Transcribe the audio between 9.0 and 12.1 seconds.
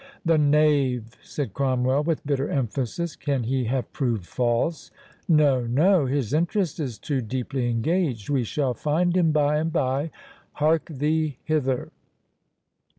him by and by. Hark thee hither."